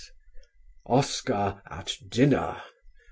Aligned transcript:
Oscar 0.87 1.61
at 1.69 1.95
Dinner!!! 2.09 2.63